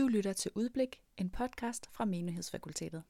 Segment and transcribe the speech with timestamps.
[0.00, 3.02] Du lytter til Udblik, en podcast fra Menighedsfakultetet.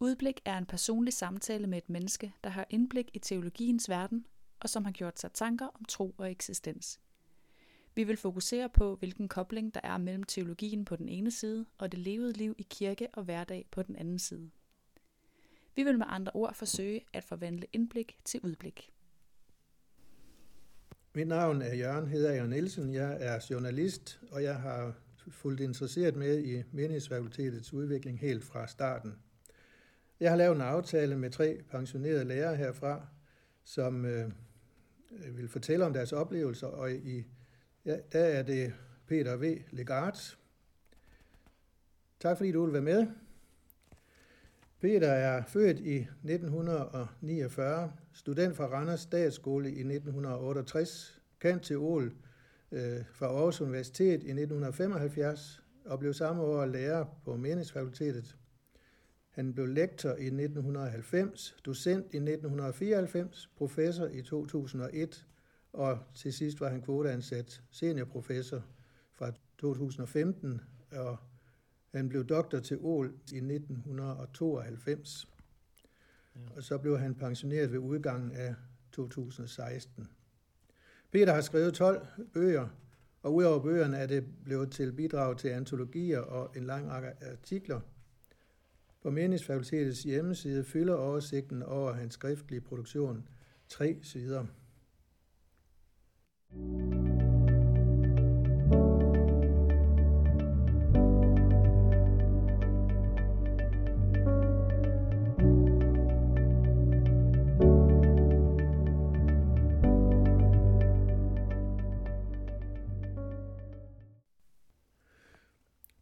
[0.00, 4.26] Udblik er en personlig samtale med et menneske, der har indblik i teologiens verden,
[4.60, 7.00] og som har gjort sig tanker om tro og eksistens.
[7.94, 11.92] Vi vil fokusere på, hvilken kobling der er mellem teologien på den ene side og
[11.92, 14.50] det levede liv i kirke og hverdag på den anden side.
[15.76, 18.92] Vi vil med andre ord forsøge at forvandle indblik til udblik.
[21.14, 22.94] Mit navn er Jørgen Hedder Nielsen.
[22.94, 24.94] Jeg er journalist, og jeg har
[25.30, 29.14] fulgt interesseret med i menighedsfakultetets udvikling helt fra starten.
[30.20, 33.06] Jeg har lavet en aftale med tre pensionerede lærere herfra,
[33.64, 34.30] som øh,
[35.12, 37.26] Øh, vil fortælle om deres oplevelser, og i,
[37.84, 38.74] ja, der er det
[39.06, 39.58] Peter V.
[39.70, 40.36] Legard.
[42.20, 43.06] Tak fordi du vil være med.
[44.80, 52.14] Peter er født i 1949, student fra Randers Statsskole i 1968, kant til Ål
[52.72, 58.37] øh, fra Aarhus Universitet i 1975 og blev samme år lærer på Meningsfakultetet
[59.38, 65.26] han blev lektor i 1990, docent i 1994, professor i 2001,
[65.72, 68.62] og til sidst var han kvoteansat seniorprofessor
[69.12, 70.60] fra 2015,
[70.92, 71.16] og
[71.94, 75.28] han blev doktor til Ål i 1992.
[76.34, 76.40] Ja.
[76.56, 78.54] Og så blev han pensioneret ved udgangen af
[78.92, 80.08] 2016.
[81.12, 82.68] Peter har skrevet 12 bøger,
[83.22, 87.80] og udover bøgerne er det blevet til bidrag til antologier og en lang række artikler–
[89.02, 93.28] på Meningsfakultetets hjemmeside fylder oversigten over hans skriftlige produktion
[93.68, 94.46] tre sider.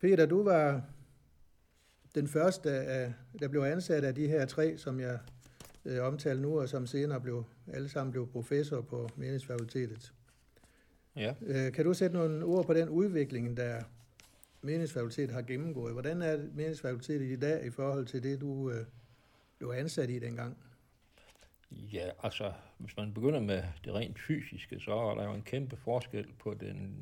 [0.00, 0.82] Peter, du var
[2.16, 5.18] den første, af, der blev ansat af de her tre, som jeg
[5.84, 10.12] øh, omtalte nu, og som senere blev, alle sammen blev professor på Meningsfakultetet.
[11.16, 11.34] Ja.
[11.46, 13.82] Øh, kan du sætte nogle ord på den udvikling, der
[14.62, 15.92] Meningsfakultetet har gennemgået?
[15.92, 18.84] Hvordan er Meningsfakultetet i dag i forhold til det, du øh,
[19.58, 20.56] blev ansat i dengang?
[21.70, 25.76] Ja, altså, hvis man begynder med det rent fysiske, så er der jo en kæmpe
[25.76, 26.96] forskel på den,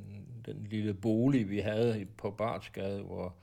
[0.47, 3.35] den lille bolig, vi havde på Bartsgade, hvor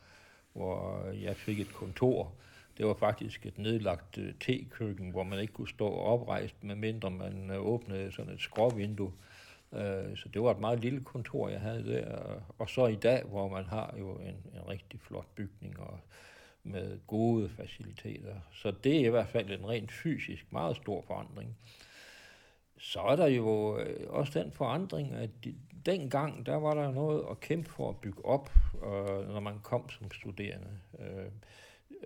[0.53, 2.31] hvor jeg fik et kontor.
[2.78, 7.51] Det var faktisk et nedlagt uh, tekøkken, hvor man ikke kunne stå oprejst, medmindre man
[7.51, 9.12] øh, åbnede sådan et skråvindue.
[9.73, 12.19] Øh, så det var et meget lille kontor, jeg havde der.
[12.59, 16.00] Og så i dag, hvor man har jo en, en rigtig flot bygning og
[16.63, 18.35] med gode faciliteter.
[18.51, 21.57] Så det er i hvert fald en rent fysisk meget stor forandring.
[22.81, 25.30] Så er der jo øh, også den forandring, at
[25.86, 29.90] dengang, der var der noget at kæmpe for at bygge op, øh, når man kom
[29.90, 30.80] som studerende.
[31.00, 31.31] Øh,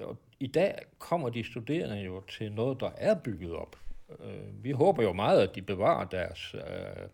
[0.02, 3.76] og I dag kommer de studerende jo til noget, der er bygget op.
[4.20, 7.08] Øh, vi håber jo meget, at de bevarer deres øh,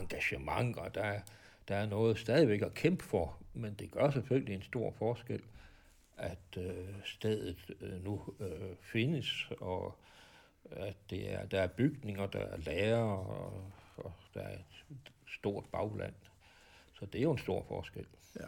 [0.00, 1.20] engagement, og der,
[1.68, 5.40] der er noget stadigvæk at kæmpe for, men det gør selvfølgelig en stor forskel,
[6.16, 9.98] at øh, stedet øh, nu øh, findes, og
[10.70, 15.64] at det er, der er bygninger, der er lærer, og, og der er et stort
[15.72, 16.14] bagland.
[16.94, 18.06] Så det er jo en stor forskel.
[18.40, 18.46] Ja.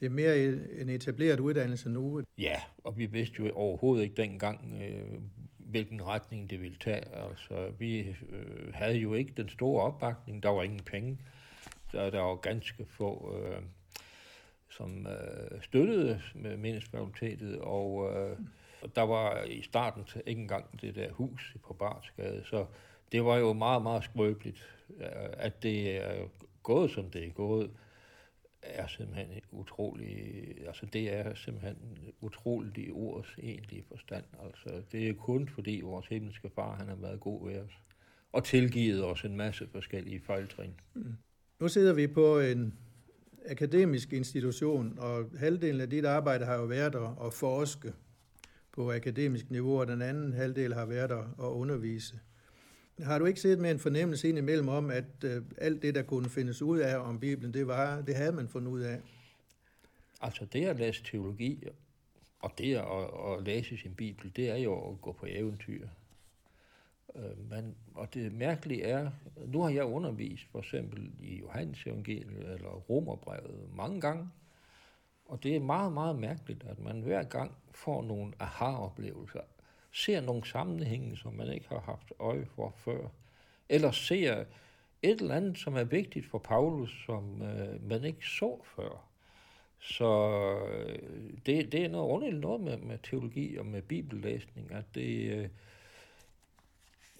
[0.00, 0.44] Det er mere
[0.80, 2.22] en etableret uddannelse nu.
[2.38, 5.20] Ja, og vi vidste jo overhovedet ikke dengang, øh,
[5.58, 7.14] hvilken retning det ville tage.
[7.14, 10.42] Altså, vi øh, havde jo ikke den store opbakning.
[10.42, 11.18] Der var ingen penge.
[11.90, 13.62] Så der var ganske få, øh,
[14.70, 18.38] som øh, støttede med Mindesfakultetet, og øh,
[18.94, 22.66] der var i starten ikke engang det der hus på Barsgade, så
[23.12, 24.68] det var jo meget, meget skrøbeligt,
[25.00, 26.28] øh, at det er
[26.62, 27.70] gået, som det er gået,
[28.62, 31.76] er simpelthen utrolig, altså det er simpelthen
[32.20, 34.24] utroligt i ordets egentlige forstand.
[34.44, 37.72] Altså det er kun fordi vores himmelske far, han har været god ved os,
[38.32, 40.74] og tilgivet os en masse forskellige fejltrin.
[40.94, 41.14] Mm.
[41.60, 42.74] Nu sidder vi på en
[43.48, 47.92] akademisk institution, og halvdelen af dit arbejde har jo været at, at forske
[48.74, 52.20] på akademisk niveau, og den anden halvdel har været at, at undervise.
[53.02, 56.02] Har du ikke set med en fornemmelse ind imellem om, at øh, alt det, der
[56.02, 59.00] kunne findes ud af om Bibelen, det, var, det havde man fundet ud af?
[60.20, 61.64] Altså det at læse teologi,
[62.40, 62.84] og det at,
[63.32, 65.88] at læse sin Bibel, det er jo at gå på eventyr.
[67.16, 69.10] Øh, men, og det mærkelige er,
[69.46, 74.28] nu har jeg undervist for eksempel i Johannes Evangeliet eller Romerbrevet mange gange,
[75.26, 79.40] og det er meget, meget mærkeligt, at man hver gang får nogle aha-oplevelser,
[79.92, 83.08] ser nogle sammenhænge, som man ikke har haft øje for før,
[83.68, 84.44] eller ser
[85.02, 89.08] et eller andet, som er vigtigt for Paulus, som øh, man ikke så før.
[89.78, 90.10] Så
[90.70, 90.98] øh,
[91.46, 95.30] det, det er noget underligt noget med, med teologi og med bibellæsning, at det...
[95.30, 95.48] Øh,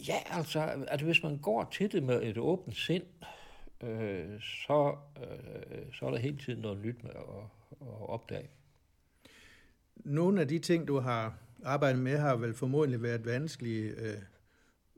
[0.08, 3.04] ja, altså, at hvis man går til det med et åbent sind,
[3.80, 7.44] øh, så, øh, så er der hele tiden noget nyt med at,
[7.81, 8.49] at opdage.
[9.97, 14.17] Nogle af de ting, du har arbejdet med, har vel formodentlig været vanskelige, øh,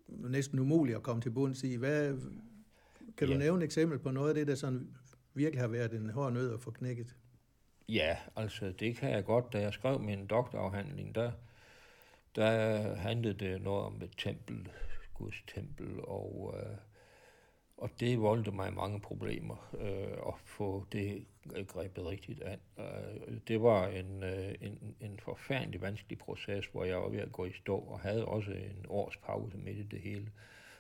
[0.09, 1.75] næsten umuligt at komme til bunds i.
[1.75, 2.19] Hvad,
[3.17, 3.39] kan du ja.
[3.39, 4.89] nævne et eksempel på noget af det, der sådan
[5.35, 7.17] virkelig har været en hård nød at få knækket?
[7.89, 9.53] Ja, altså det kan jeg godt.
[9.53, 11.33] Da jeg skrev min doktorafhandling, der,
[12.37, 14.69] der handlede det noget om et tempel,
[15.15, 16.77] Guds tempel, og, øh,
[17.77, 21.27] og det voldte mig mange problemer øh, at få det
[21.67, 22.59] grebet rigtigt an.
[22.79, 27.33] Øh, det var en, øh, en, en forfærdelig vanskelig proces, hvor jeg var ved at
[27.33, 30.31] gå i stå, og havde også en års pause midt i det hele,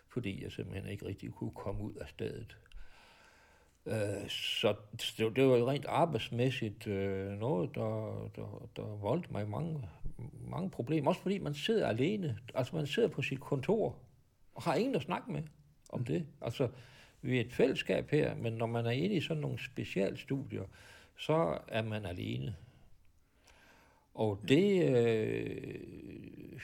[0.08, 2.56] fordi jeg simpelthen ikke rigtig kunne komme ud af stedet.
[3.86, 9.88] Øh, så det, det var rent arbejdsmæssigt øh, noget, der, der, der voldte mig mange,
[10.40, 11.08] mange problemer.
[11.08, 12.38] Også fordi man sidder alene.
[12.54, 13.96] Altså man sidder på sit kontor
[14.54, 15.42] og har ingen at snakke med
[15.88, 16.26] om det.
[16.40, 16.68] Altså
[17.22, 20.64] vi er et fællesskab her, men når man er inde i sådan nogle specialstudier,
[21.18, 22.56] så er man alene.
[24.14, 26.60] Og det, øh,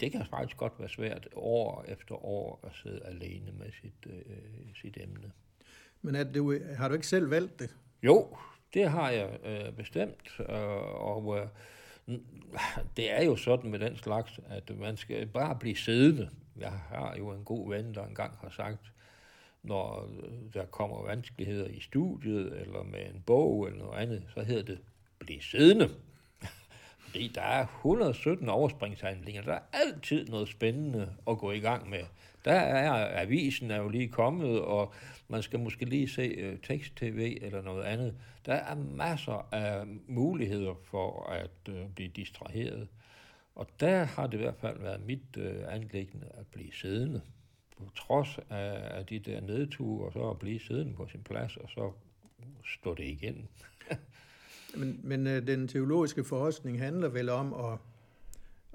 [0.00, 4.74] det kan faktisk godt være svært år efter år at sidde alene med sit, øh,
[4.82, 5.32] sit emne.
[6.02, 7.76] Men er det, har du ikke selv valgt det?
[8.02, 8.36] Jo,
[8.74, 11.46] det har jeg øh, bestemt, øh, og øh,
[12.96, 16.30] det er jo sådan med den slags, at man skal bare blive siddende.
[16.56, 18.92] Jeg har jo en god ven, der engang har sagt,
[19.62, 20.08] når
[20.54, 24.78] der kommer vanskeligheder i studiet, eller med en bog eller noget andet, så hedder det,
[25.18, 25.90] bliv siddende.
[27.04, 29.42] Fordi der er 117 overspringshandlinger.
[29.42, 32.04] Der er altid noget spændende at gå i gang med.
[32.44, 34.92] Der er avisen er jo lige kommet, og
[35.28, 38.14] man skal måske lige se øh, uh, tekst-tv eller noget andet.
[38.46, 42.88] Der er masser af muligheder for at uh, blive distraheret.
[43.54, 47.20] Og der har det i hvert fald været mit uh, anlæggende at blive siddende.
[47.76, 51.56] På trods af, af de der nedture, og så at blive siddende på sin plads,
[51.56, 51.92] og så
[52.80, 53.48] stå det igen.
[54.76, 57.78] men men uh, den teologiske forskning handler vel om at,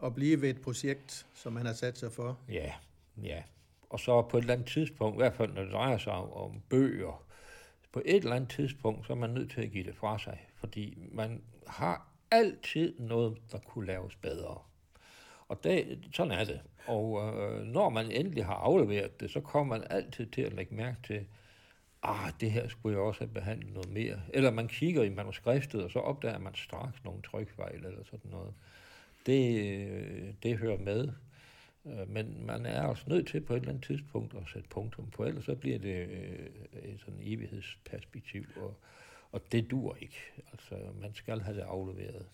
[0.04, 2.40] at blive ved et projekt, som man har sat sig for?
[2.50, 2.74] Ja,
[3.24, 3.44] ja
[3.90, 6.62] og så på et eller andet tidspunkt, i hvert fald når det drejer sig om
[6.70, 7.24] bøger,
[7.92, 10.48] på et eller andet tidspunkt, så er man nødt til at give det fra sig,
[10.56, 14.58] fordi man har altid noget, der kunne laves bedre.
[15.50, 16.62] Og det, sådan er det.
[16.88, 20.76] Og øh, når man endelig har afleveret det, så kommer man altid til at lægge
[20.76, 21.26] mærke til,
[22.04, 24.22] ah, det her skulle jeg også have behandlet noget mere.
[24.34, 28.54] Eller man kigger i manuskriptet, og så opdager man straks nogle trykfejl eller sådan noget.
[29.26, 31.10] Det, øh, det hører med.
[31.86, 35.10] Øh, men man er også nødt til på et eller andet tidspunkt at sætte punktum
[35.10, 36.50] på, ellers så bliver det øh,
[36.84, 38.74] et sådan evighedsperspektiv, og,
[39.32, 40.20] og det dur ikke.
[40.52, 42.26] Altså, man skal have det afleveret.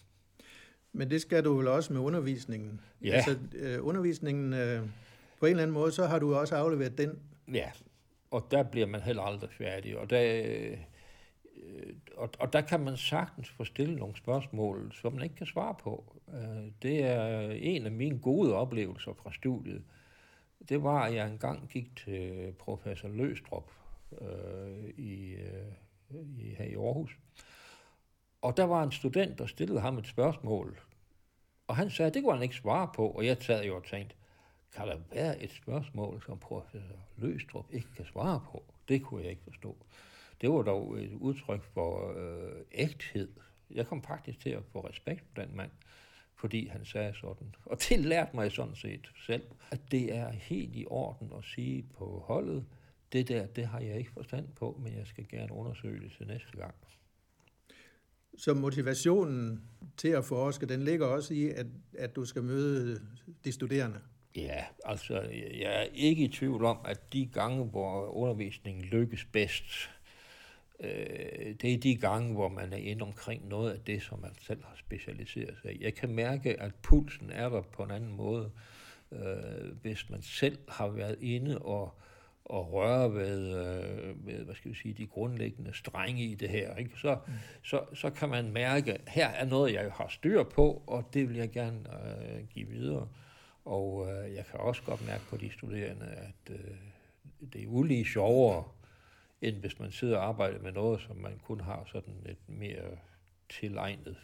[0.95, 2.81] Men det skal du vel også med undervisningen?
[3.03, 3.11] Ja.
[3.11, 4.81] Altså, øh, undervisningen, øh,
[5.39, 7.19] på en eller anden måde, så har du også afleveret den?
[7.53, 7.71] Ja,
[8.31, 10.77] og der bliver man heller aldrig færdig, og der, øh,
[12.17, 15.75] og, og der kan man sagtens få stillet nogle spørgsmål, som man ikke kan svare
[15.83, 16.21] på.
[16.33, 19.83] Øh, det er en af mine gode oplevelser fra studiet.
[20.69, 23.71] Det var, at jeg engang gik til professor Løstrup
[24.21, 27.17] øh, i, øh, i, her i Aarhus.
[28.45, 30.79] Og der var en student, der stillede ham et spørgsmål.
[31.67, 33.09] Og han sagde, at det kunne han ikke svare på.
[33.09, 34.15] Og jeg sad jo og tænkte,
[34.75, 38.63] kan der være et spørgsmål, som professor Løstrup ikke kan svare på?
[38.87, 39.77] Det kunne jeg ikke forstå.
[40.41, 43.29] Det var dog et udtryk for øh, ægthed.
[43.69, 45.71] Jeg kom faktisk til at få respekt for den mand
[46.37, 47.55] fordi han sagde sådan.
[47.65, 51.85] Og det lærte mig sådan set selv, at det er helt i orden at sige
[51.97, 52.65] på holdet,
[53.13, 56.27] det der, det har jeg ikke forstand på, men jeg skal gerne undersøge det til
[56.27, 56.75] næste gang.
[58.37, 59.61] Så motivationen
[59.97, 61.65] til at forske, den ligger også i, at,
[61.97, 63.01] at du skal møde
[63.45, 63.99] de studerende?
[64.35, 65.21] Ja, altså
[65.59, 69.89] jeg er ikke i tvivl om, at de gange, hvor undervisningen lykkes bedst,
[70.79, 74.31] øh, det er de gange, hvor man er inde omkring noget af det, som man
[74.41, 75.83] selv har specialiseret sig i.
[75.83, 78.51] Jeg kan mærke, at pulsen er der på en anden måde,
[79.11, 81.99] øh, hvis man selv har været inde og,
[82.45, 86.75] og røre ved, øh, ved, hvad skal vi sige, de grundlæggende strenge i det her,
[86.75, 86.99] ikke?
[86.99, 87.33] Så, mm.
[87.63, 91.37] så, så kan man mærke, her er noget, jeg har styr på, og det vil
[91.37, 93.07] jeg gerne øh, give videre.
[93.65, 96.75] Og øh, jeg kan også godt mærke på de studerende, at øh,
[97.53, 98.63] det er ulige sjovere,
[99.41, 102.97] end hvis man sidder og arbejder med noget, som man kun har sådan et mere
[103.49, 104.17] tilegnet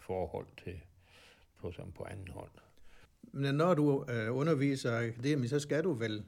[0.00, 0.80] forhold til
[1.58, 2.50] på, som på anden hånd.
[3.22, 6.24] Men når du øh, underviser akademisk, så skal du vel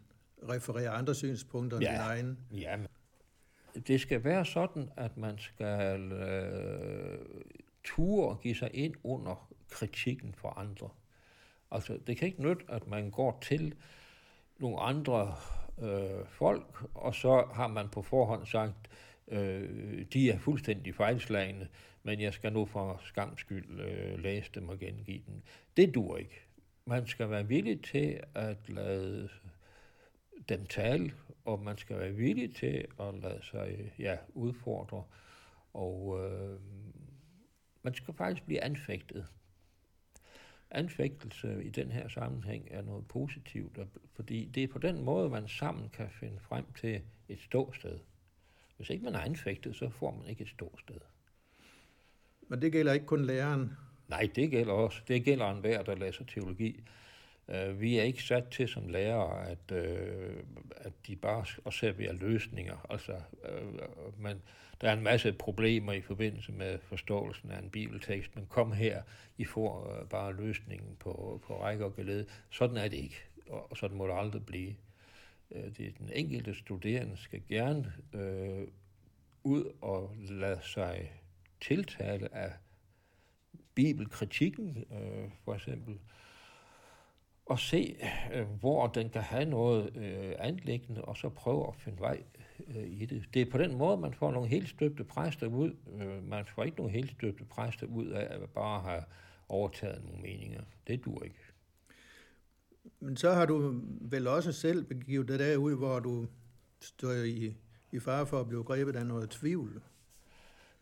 [0.49, 1.90] referere andre synspunkter end Ja.
[1.92, 2.37] dine egne.
[2.52, 2.76] Ja,
[3.87, 7.18] det skal være sådan, at man skal øh,
[7.85, 10.88] ture og give sig ind under kritikken for andre.
[11.71, 13.75] Altså, det kan ikke nytte, at man går til
[14.59, 15.35] nogle andre
[15.83, 18.90] øh, folk, og så har man på forhånd sagt,
[19.28, 21.68] øh, de er fuldstændig fejlslagende,
[22.02, 25.42] men jeg skal nu for skams skyld øh, læse dem og gengive dem.
[25.76, 26.40] Det dur ikke.
[26.85, 29.28] Man skal være villig til at lade
[30.49, 31.12] dem tale,
[31.45, 35.05] og man skal være villig til at lade sig ja, udfordre,
[35.73, 36.61] og øh,
[37.83, 39.26] man skal faktisk blive anfægtet.
[40.71, 43.78] Anfægtelse i den her sammenhæng er noget positivt,
[44.14, 47.99] fordi det er på den måde, man sammen kan finde frem til et ståsted.
[48.76, 51.00] Hvis ikke man er anfægtet, så får man ikke et ståsted.
[52.49, 53.73] Men det gælder ikke kun læreren.
[54.09, 55.02] Nej, det gælder også.
[55.09, 56.85] Det gælder enhver, der læser teologi.
[57.49, 60.43] Øh, vi er ikke sat til som lærere, at, øh,
[60.76, 62.87] at de bare og serverer løsninger.
[62.90, 63.12] Altså,
[63.45, 64.43] øh, men
[64.81, 69.02] der er en masse problemer i forbindelse med forståelsen af en bibeltekst, men kom her,
[69.38, 72.26] I får bare løsningen på, på række og gelede.
[72.50, 74.75] Sådan er det ikke, og, sådan må det aldrig blive.
[75.50, 78.69] Det er den enkelte studerende skal gerne øh,
[79.45, 81.12] ud og lade sig
[81.61, 82.52] tiltale af
[83.75, 85.99] bibelkritikken, øh, for eksempel,
[87.49, 87.97] og se,
[88.35, 92.23] øh, hvor den kan have noget øh, anlæggende, og så prøve at finde vej
[92.69, 93.25] øh, i det.
[93.35, 95.76] Det er på den måde, man får nogle helt støbte præster ud.
[96.00, 99.02] Øh, man får ikke nogle helt støbte præster ud af at bare have
[99.49, 100.62] overtaget nogle meninger.
[100.87, 101.38] Det dur ikke.
[103.00, 106.26] Men så har du vel også selv begivet dig derud, hvor du
[106.81, 107.57] står i,
[107.93, 109.83] i fare for at blive grebet af noget tvivl.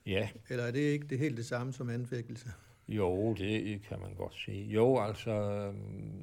[0.06, 2.48] Ja, Eller er det ikke det helt det samme som anfægtelse?
[2.88, 4.64] Jo, det kan man godt sige.
[4.64, 6.22] Jo, altså, øhm,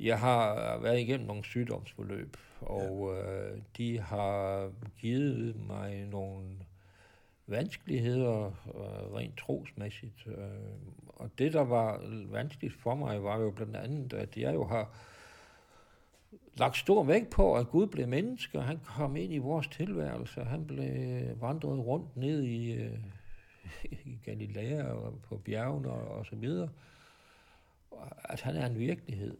[0.00, 6.46] jeg har været igennem nogle sygdomsforløb, og øh, de har givet mig nogle
[7.46, 10.26] vanskeligheder øh, rent trosmæssigt.
[10.26, 10.34] Øh,
[11.06, 12.00] og det, der var
[12.30, 14.94] vanskeligt for mig, var jo blandt andet, at jeg jo har
[16.54, 20.40] lagt stor vægt på, at Gud blev menneske, og han kom ind i vores tilværelse,
[20.40, 20.90] og han blev
[21.40, 22.98] vandret rundt ned i, øh,
[24.04, 26.68] i Galilea og på bjergene og, og så videre.
[28.24, 29.36] At han er en virkelighed.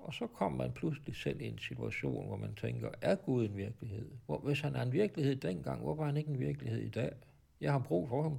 [0.00, 3.56] Og så kom man pludselig selv i en situation, hvor man tænker, er Gud en
[3.56, 4.10] virkelighed?
[4.26, 7.12] Hvor, hvis han er en virkelighed dengang, hvorfor er han ikke en virkelighed i dag?
[7.60, 8.38] Jeg har brug for ham.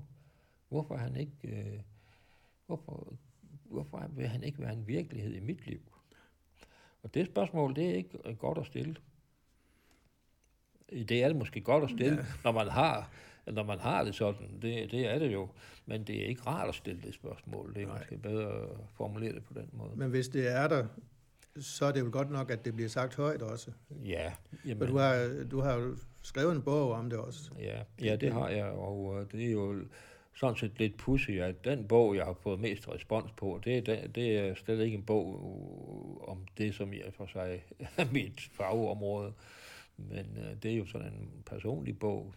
[0.70, 1.34] Hvorfor han ikke...
[1.44, 1.80] Øh,
[2.66, 3.14] hvorfor,
[3.64, 5.82] hvorfor vil han ikke være en virkelighed i mit liv?
[7.04, 8.96] Og det spørgsmål, det er ikke øh, godt at stille.
[10.90, 12.26] Det er det måske godt at stille, ja.
[12.44, 13.12] når man har
[13.46, 15.50] når man har det sådan, det, det er det jo.
[15.86, 17.74] Men det er ikke rart at stille det spørgsmål.
[17.76, 17.98] Det er Nej.
[17.98, 19.92] måske bedre at formulere det på den måde.
[19.96, 20.88] Men hvis det er der,
[21.60, 23.72] så er det jo godt nok, at det bliver sagt højt også.
[24.06, 24.34] Ja,
[24.66, 27.52] jamen, Men du har, du har jo skrevet en bog om det også.
[27.60, 29.86] ja, ja, det har jeg, og øh, det er jo
[30.34, 33.82] sådan set lidt pussy, at den bog, jeg har fået mest respons på, det er,
[33.82, 35.28] den- det er slet ikke en bog
[36.24, 37.64] øh, om det, som jeg for sig
[37.98, 39.34] er mit fagområde.
[39.98, 42.34] Men øh, det er jo sådan en personlig bog.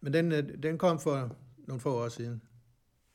[0.00, 0.30] Men den,
[0.62, 2.42] den kom for nogle få år siden.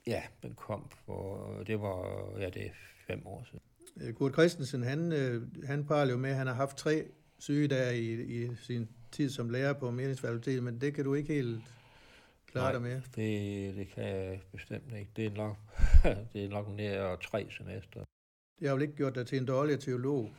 [0.08, 2.70] Ja, den kom for, det var, ja, det er
[3.08, 3.60] fem år siden.
[4.02, 7.06] Øh, Kurt Christensen, han, øh, han praler jo med, at han har haft tre
[7.40, 11.62] sygedage i, i sin tid som lærer på meningsfakultetet, men det kan du ikke helt
[12.52, 13.02] klare dig med.
[13.16, 15.12] Det, det kan jeg bestemt ikke.
[15.16, 15.58] Det er nok,
[16.34, 18.04] det er nok nær tre semester.
[18.60, 20.32] Det har vel ikke gjort dig til en dårlig teolog.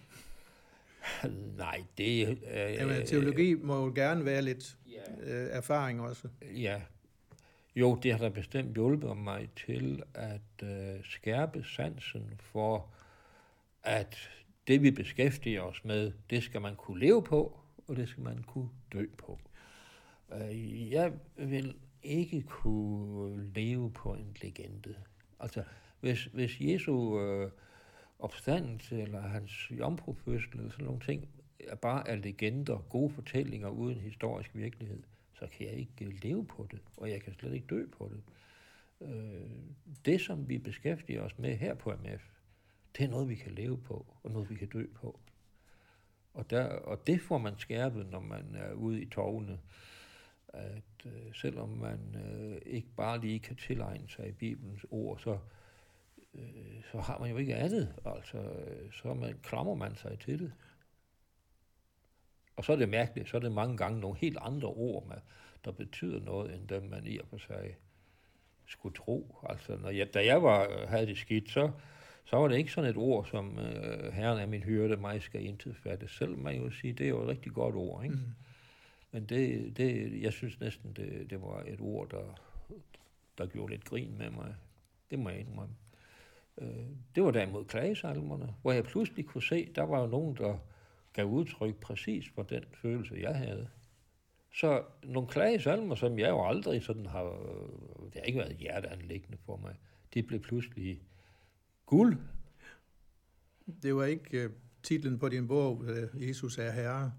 [1.57, 2.69] Nej, det er...
[2.69, 5.33] Jamen, teologi må jo gerne være lidt Ja.
[5.35, 6.28] øh, erfaring også.
[6.57, 6.80] Ja.
[7.76, 12.95] Jo, det har da bestemt hjulpet mig til at øh, skærpe sansen for,
[13.83, 14.31] at
[14.67, 18.43] det vi beskæftiger os med, det skal man kunne leve på, og det skal man
[18.43, 19.39] kunne dø på.
[20.33, 24.95] Øh, jeg vil ikke kunne leve på en legende.
[25.41, 25.65] Altså,
[26.01, 27.51] hvis, hvis Jesu øh,
[28.19, 31.29] opstandelse eller hans jomfrufødsel eller sådan nogle ting
[31.61, 35.03] er bare er legender, gode fortællinger uden historisk virkelighed,
[35.35, 38.11] så kan jeg ikke øh, leve på det, og jeg kan slet ikke dø på
[38.15, 38.23] det.
[39.09, 39.51] Øh,
[40.05, 42.23] det, som vi beskæftiger os med her på MF,
[42.97, 45.20] det er noget, vi kan leve på, og noget, vi kan dø på.
[46.35, 49.59] Og, der, og det får man skærpet, når man er ude i tovene,
[50.49, 55.38] at øh, selvom man øh, ikke bare lige kan tilegne sig Bibelens ord, så
[56.35, 57.94] øh, så har man jo ikke andet.
[58.04, 60.52] Altså, øh, så man, klamrer man sig til det.
[62.56, 65.16] Og så er det mærkeligt, så er det mange gange nogle helt andre ord, med,
[65.64, 67.76] der betyder noget, end dem man i og for sig
[68.66, 69.37] skulle tro.
[69.49, 71.70] Altså, når jeg, da jeg var, øh, havde det skidt, så,
[72.25, 75.45] så var det ikke sådan et ord, som øh, herren af min hyrde, mig skal
[75.45, 76.09] intet fatte.
[76.09, 78.17] Selv man jo sige, det er jo et rigtig godt ord, ikke?
[78.17, 78.23] Mm.
[79.12, 82.41] Men det, det, jeg synes næsten, det, det var et ord, der,
[83.39, 84.55] der gjorde lidt grin med mig.
[85.11, 85.75] Det må jeg indrømme.
[86.59, 90.59] Øh, det var derimod klagesalmerne, hvor jeg pludselig kunne se, der var jo nogen, der
[91.12, 93.69] gav udtryk præcis for den følelse, jeg havde.
[94.55, 97.23] Så nogle klagesalmer, som jeg jo aldrig sådan har,
[98.05, 99.75] det har ikke været hjerteanlæggende for mig,
[100.15, 101.03] det blev pludselig
[101.90, 102.16] guld.
[103.82, 107.12] Det var ikke uh, titlen på din bog, uh, Jesus er Herre.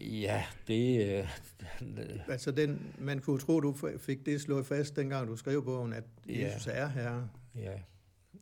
[0.00, 1.20] Ja, det...
[1.20, 5.92] Uh, altså, den, man kunne tro, du fik det slået fast, dengang du skrev bogen,
[5.92, 7.28] at Jesus ja, er Herre.
[7.54, 7.78] Ja,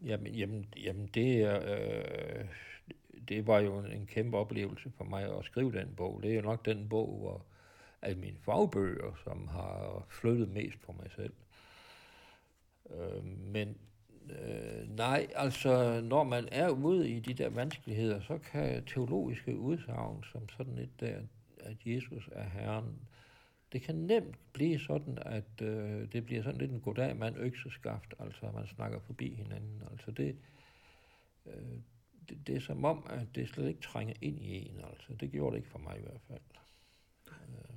[0.02, 1.48] jamen, jamen, jamen det.
[1.48, 2.44] Øh,
[3.28, 6.22] det var jo en kæmpe oplevelse for mig at skrive den bog.
[6.22, 7.44] Det er jo nok den bog, hvor
[8.02, 11.32] af mine fagbøger, som har flyttet mest på mig selv.
[12.90, 13.76] Øh, men
[14.30, 20.24] øh, nej, altså når man er ude i de der vanskeligheder, så kan teologiske udsagn
[20.32, 21.18] som sådan et der,
[21.60, 22.98] at Jesus er Herren,
[23.72, 28.14] det kan nemt blive sådan, at øh, det bliver sådan lidt en goddag mand økseskaft,
[28.18, 29.82] altså man snakker forbi hinanden.
[29.90, 30.36] Altså det,
[31.46, 31.78] øh,
[32.28, 34.80] det, det er som om, at det slet ikke trænger ind i en.
[34.90, 35.14] Altså.
[35.20, 36.40] Det gjorde det ikke for mig i hvert fald.
[37.28, 37.76] Øh.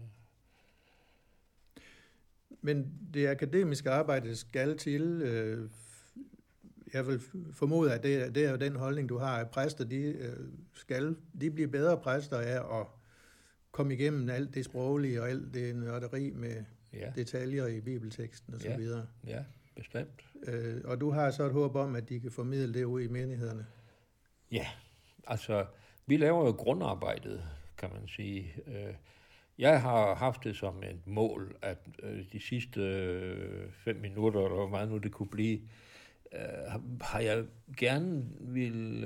[2.62, 5.70] Men det akademiske arbejde skal til, øh,
[6.94, 10.02] jeg vil formode, at det, det er jo den holdning, du har, at præster, de
[10.02, 10.38] øh,
[10.74, 12.88] skal, de bliver bedre præster af at
[13.72, 16.64] komme igennem alt det sproglige og alt det nørderi med
[16.94, 17.12] ja.
[17.16, 18.78] detaljer i bibelteksten og så ja.
[18.78, 19.06] videre.
[19.28, 19.44] Ja,
[19.76, 20.26] bestemt.
[20.44, 23.08] Øh, og du har så et håb om, at de kan formidle det ud i
[23.08, 23.66] menighederne.
[24.52, 24.68] Ja,
[25.28, 25.66] altså,
[26.06, 27.44] vi laver jo grundarbejdet,
[27.78, 28.54] kan man sige.
[28.68, 28.94] Øh,
[29.58, 34.56] jeg har haft det som et mål, at øh, de sidste øh, fem minutter, eller
[34.56, 35.60] hvor meget nu det kunne blive,
[37.02, 37.46] har jeg
[37.78, 39.06] gerne vil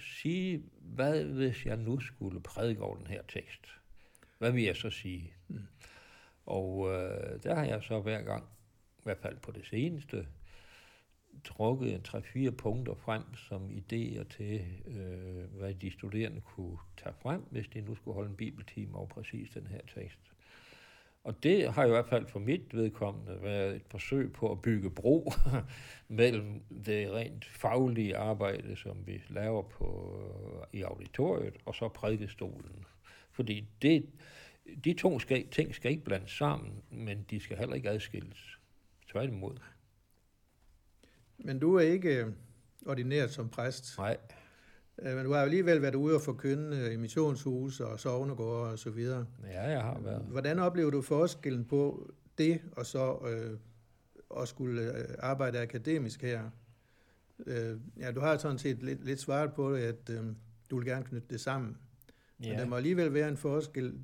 [0.00, 3.66] sige, hvad hvis jeg nu skulle prædike over den her tekst?
[4.38, 5.32] Hvad vil jeg så sige?
[5.48, 5.58] Mm.
[6.46, 8.44] Og øh, der har jeg så hver gang,
[8.98, 10.26] i hvert fald på det seneste,
[11.44, 12.00] trukket en
[12.48, 17.80] 3-4 punkter frem som idéer til, øh, hvad de studerende kunne tage frem, hvis de
[17.80, 20.18] nu skulle holde en bibeltime over præcis den her tekst.
[21.24, 24.90] Og det har i hvert fald for mit vedkommende været et forsøg på at bygge
[24.90, 25.32] bro
[26.08, 30.18] mellem det rent faglige arbejde, som vi laver på,
[30.72, 32.84] i auditoriet, og så prædikestolen.
[33.32, 34.06] Fordi det,
[34.84, 38.58] de to skal, ting skal ikke blandes sammen, men de skal heller ikke adskilles.
[39.12, 39.56] Tværtimod.
[41.38, 42.32] Men du er ikke øh,
[42.86, 43.98] ordineret som præst.
[43.98, 44.16] Nej.
[45.02, 48.78] Øh, men du har alligevel været ude og forkynde øh, i missionshus og sovnegård og
[48.78, 49.26] så videre.
[49.44, 50.22] Ja, jeg har været.
[50.22, 53.58] Hvordan oplever du forskellen på det og så øh,
[54.42, 56.50] at skulle arbejde akademisk her?
[57.46, 60.24] Øh, ja, du har sådan set lidt, lidt svaret på det, at øh,
[60.70, 61.76] du vil gerne knytte det sammen.
[62.42, 62.48] Ja.
[62.48, 63.94] Men der må alligevel være en forskel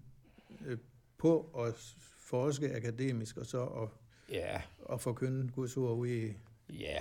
[0.66, 0.78] øh,
[1.18, 3.88] på at forske akademisk og så at,
[4.32, 4.62] ja.
[4.92, 6.32] at forkynde Guds ord ude i
[6.78, 6.98] Ja,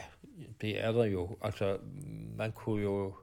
[0.62, 1.38] det er der jo.
[1.42, 1.78] Altså,
[2.38, 3.14] man kunne jo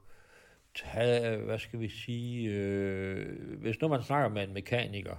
[0.77, 5.17] tage, øh, hvad skal vi sige, øh, hvis nu man snakker med en mekaniker,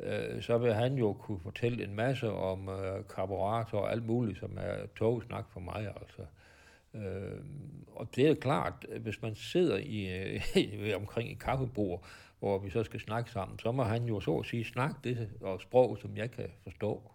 [0.00, 4.38] øh, så vil han jo kunne fortælle en masse om øh, karburator og alt muligt,
[4.38, 6.22] som er togsnak for mig, altså.
[6.94, 7.40] Øh,
[7.94, 10.26] og det er klart, hvis man sidder i,
[10.56, 12.06] øh, omkring et kaffebord,
[12.38, 15.28] hvor vi så skal snakke sammen, så må han jo så at sige snakke det
[15.40, 17.10] og sprog, som jeg kan forstå.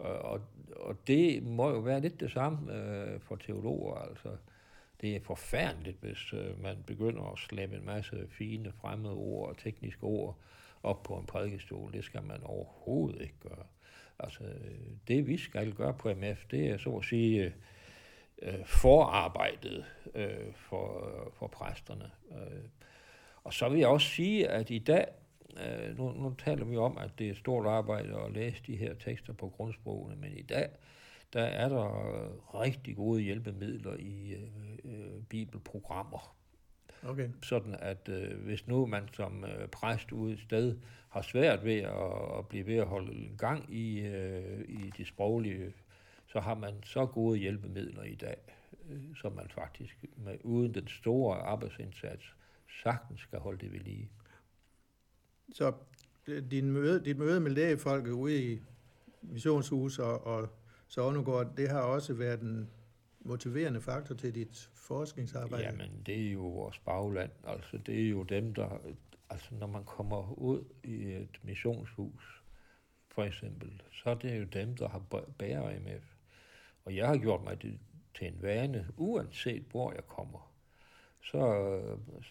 [0.00, 0.40] Øh, og,
[0.76, 4.28] og det må jo være lidt det samme øh, for teologer, altså.
[5.00, 9.58] Det er forfærdeligt, hvis øh, man begynder at slæbe en masse fine fremmede ord og
[9.58, 10.38] tekniske ord
[10.82, 11.92] op på en prædikestol.
[11.92, 13.66] Det skal man overhovedet ikke gøre.
[14.18, 14.44] Altså,
[15.08, 17.54] det vi skal gøre på MF, det er så at sige
[18.42, 22.10] øh, forarbejdet øh, for, for præsterne.
[22.32, 22.68] Øh.
[23.44, 25.06] Og så vil jeg også sige, at i dag,
[25.60, 28.76] Øh, nu, nu taler vi om, at det er et stort arbejde at læse de
[28.76, 30.68] her tekster på grundsprogene, men i dag,
[31.32, 36.36] der er der rigtig gode hjælpemidler i øh, øh, bibelprogrammer.
[37.02, 37.28] Okay.
[37.42, 40.76] Sådan at øh, hvis nu man som øh, præst ude et sted
[41.08, 45.72] har svært ved at, at blive ved at holde gang i, øh, i de sproglige,
[46.26, 48.36] så har man så gode hjælpemidler i dag,
[48.90, 52.34] øh, som man faktisk med, uden den store arbejdsindsats
[52.82, 54.10] sagtens skal holde det ved lige.
[55.52, 55.72] Så
[56.26, 58.60] din møde, dit møde med lægefolket ude i
[59.22, 60.48] missionshus og, og
[60.88, 62.70] så Ånegård, det har også været en
[63.20, 65.64] motiverende faktor til dit forskningsarbejde?
[65.64, 67.30] Jamen, det er jo vores bagland.
[67.44, 68.78] Altså, det er jo dem, der...
[69.30, 72.42] Altså, når man kommer ud i et missionshus,
[73.08, 74.98] for eksempel, så er det jo dem, der har
[75.38, 76.14] bærer MF.
[76.84, 77.78] Og jeg har gjort mig det
[78.18, 80.52] til en vane, uanset hvor jeg kommer.
[81.22, 81.80] Så,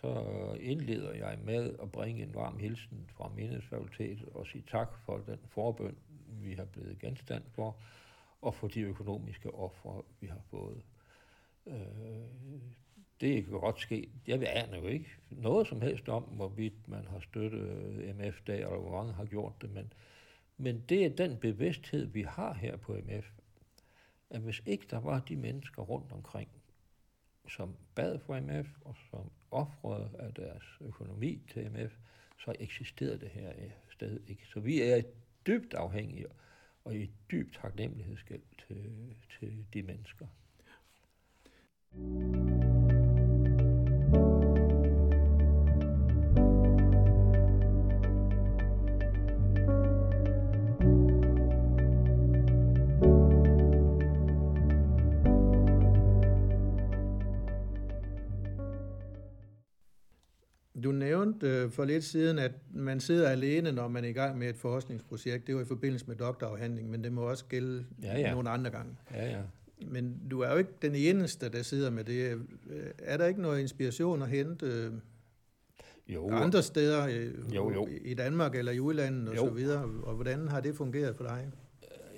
[0.01, 0.11] så
[0.59, 5.39] indleder jeg med at bringe en varm hilsen fra Mindesfakultetet og sige tak for den
[5.47, 7.77] forbøn, vi har blevet genstand for,
[8.45, 10.81] og for de økonomiske ofre, vi har fået.
[11.67, 11.75] Øh,
[13.21, 14.09] det kan godt ske.
[14.27, 18.79] Jeg vil aner jo ikke noget som helst om, hvorvidt man har støttet MF-dag, eller
[18.79, 19.93] hvor mange har gjort det, men,
[20.57, 23.31] men det er den bevidsthed, vi har her på MF,
[24.29, 26.49] at hvis ikke der var de mennesker rundt omkring,
[27.47, 31.97] som bad for MF, og som offrede af deres økonomi til MF,
[32.37, 33.53] så eksisterede det her
[33.89, 34.47] sted ikke.
[34.47, 35.01] Så vi er
[35.47, 36.27] dybt afhængige
[36.85, 40.27] og i dyb taknemmelighedsgæld til, til de mennesker.
[60.85, 64.37] Du nævnte øh, for lidt siden, at man sidder alene, når man er i gang
[64.37, 65.47] med et forskningsprojekt.
[65.47, 68.33] Det var i forbindelse med doktorafhandling, men det må også gælde ja, ja.
[68.33, 68.95] nogle andre gange.
[69.13, 69.41] Ja, ja.
[69.87, 72.41] Men du er jo ikke den eneste, der sidder med det.
[72.69, 74.91] Øh, er der ikke noget inspiration at hente øh,
[76.07, 76.29] jo.
[76.29, 77.07] andre steder
[77.55, 77.87] jo, jo.
[78.01, 79.47] i Danmark eller i udlandet og jo.
[79.47, 79.83] så videre?
[80.03, 81.51] Og hvordan har det fungeret for dig?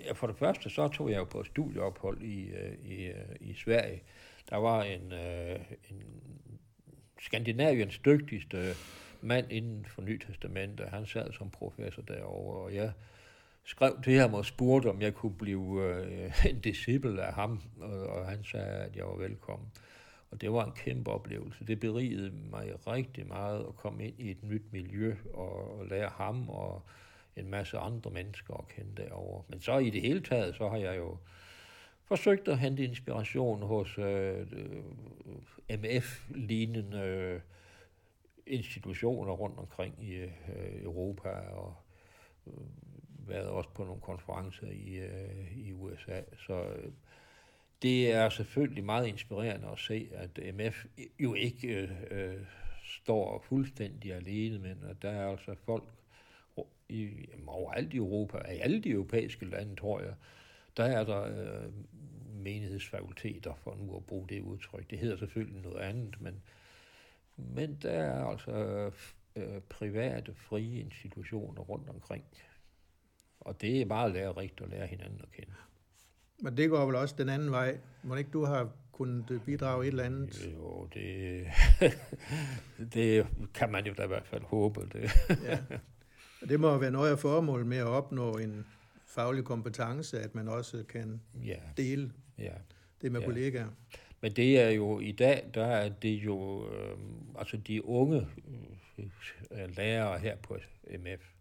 [0.06, 2.51] Ja, for det første så tog jeg jo på studieophold i,
[2.84, 4.03] i, i Sverige.
[4.49, 5.13] Der var en,
[5.89, 6.03] en
[7.19, 8.73] Skandinaviens dygtigste
[9.21, 10.89] mand inden for Nytestamentet.
[10.89, 12.91] Han sad som professor derovre, og jeg
[13.63, 18.08] skrev til ham og spurgte, om jeg kunne blive øh, en disciple af ham, og,
[18.08, 19.67] og han sagde, at jeg var velkommen.
[20.32, 21.65] Og det var en kæmpe oplevelse.
[21.65, 26.12] Det berigede mig rigtig meget at komme ind i et nyt miljø og, og lære
[26.15, 26.82] ham og
[27.36, 29.43] en masse andre mennesker at kende derovre.
[29.49, 31.17] Men så i det hele taget, så har jeg jo
[32.08, 34.84] forsøgte at hente inspiration hos øh, øh
[35.70, 37.41] MF-lignende øh,
[38.46, 40.32] institutioner rundt omkring i øh,
[40.84, 41.76] Europa og
[42.48, 42.54] øh,
[43.28, 46.22] været også på nogle konferencer i, øh, i USA.
[46.48, 46.91] Så øh,
[47.82, 50.86] det er selvfølgelig meget inspirerende at se, at MF
[51.20, 52.41] jo ikke øh,
[52.84, 55.84] står fuldstændig alene, men at der er altså folk
[56.89, 57.10] i,
[57.48, 60.13] overalt i Europa, i alle de europæiske lande, tror jeg,
[60.77, 61.73] der er der øh,
[62.43, 64.89] menighedsfakulteter, for nu at bruge det udtryk.
[64.89, 66.41] Det hedder selvfølgelig noget andet, men,
[67.37, 68.51] men der er altså
[69.35, 72.23] øh, private, frie institutioner rundt omkring.
[73.39, 75.53] Og det er meget lærerigt at lære hinanden at kende.
[76.39, 77.77] Men det går vel også den anden vej.
[78.03, 80.53] Må ikke du har kunnet bidrage et eller andet?
[80.53, 81.45] Jo, det,
[82.93, 84.89] det kan man jo da i hvert fald håbe.
[84.93, 85.11] Det.
[85.43, 85.59] ja.
[86.49, 88.65] Det må være noget af formålet med at opnå en
[89.17, 91.60] faglig kompetence, at man også kan ja.
[91.77, 92.53] dele ja.
[93.01, 93.25] det med ja.
[93.25, 93.67] kollegaer.
[94.21, 96.97] Men det er jo, i dag, der er det jo, øh,
[97.38, 98.27] altså de unge
[99.51, 100.58] øh, lærere her på
[100.99, 101.34] MF,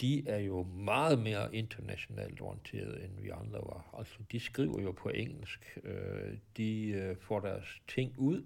[0.00, 3.94] de er jo meget mere internationalt orienteret, end vi andre var.
[3.98, 5.78] Altså, de skriver jo på engelsk.
[5.84, 8.42] Øh, de øh, får deres ting ud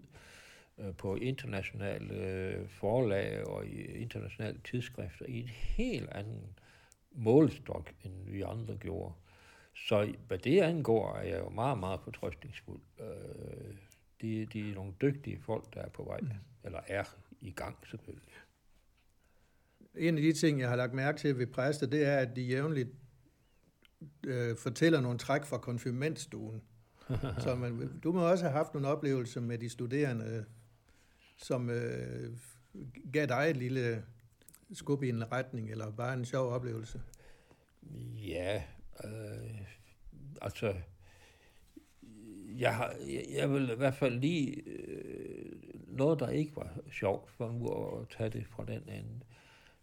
[0.78, 6.58] øh, på internationale øh, forlag og i internationale tidsskrifter i en helt anden
[7.16, 9.14] målstok, end vi andre gjorde.
[9.74, 12.80] Så hvad det angår, er jeg jo meget, meget fortrøstningsfuld.
[13.00, 13.76] Øh,
[14.20, 16.28] de, de er nogle dygtige folk, der er på vej, mm.
[16.64, 17.04] eller er
[17.40, 18.32] i gang selvfølgelig.
[19.94, 22.42] En af de ting, jeg har lagt mærke til ved præster, det er, at de
[22.42, 22.88] jævnligt
[24.26, 26.62] øh, fortæller nogle træk fra konfirmandstuen.
[27.44, 30.44] Så man, du må også have haft nogle oplevelser med de studerende,
[31.36, 32.38] som øh,
[33.12, 34.04] gav dig et lille
[34.72, 37.02] skub i en retning, eller bare en sjov oplevelse.
[38.28, 38.62] Ja,
[39.04, 39.60] øh,
[40.42, 40.74] altså,
[42.56, 45.52] jeg, har, jeg, jeg vil i hvert fald lige øh,
[45.86, 49.20] noget, der ikke var sjovt, for nu at tage det fra den ende.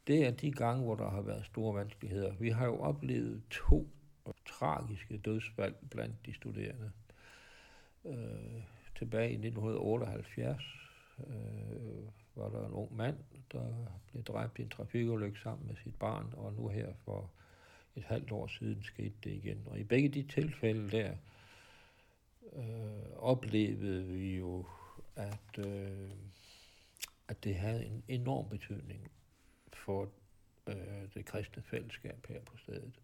[0.07, 2.33] Det er de gange, hvor der har været store vanskeligheder.
[2.39, 3.87] Vi har jo oplevet to
[4.45, 6.91] tragiske dødsfald blandt de studerende.
[8.05, 8.63] Øh,
[8.97, 10.63] tilbage i 1978
[11.19, 13.17] øh, var der en ung mand,
[13.51, 13.65] der
[14.11, 17.31] blev dræbt i en trafikulykke sammen med sit barn, og nu her for
[17.95, 19.63] et halvt år siden skete det igen.
[19.65, 21.15] Og i begge de tilfælde der
[22.53, 24.65] øh, oplevede vi jo,
[25.15, 26.11] at, øh,
[27.27, 29.11] at det havde en enorm betydning
[29.73, 30.09] for
[30.67, 30.75] øh,
[31.13, 32.99] det kristne fællesskab her på stedet.